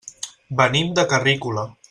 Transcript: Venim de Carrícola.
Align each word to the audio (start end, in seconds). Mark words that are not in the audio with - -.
Venim 0.61 0.89
de 1.01 1.05
Carrícola. 1.13 1.69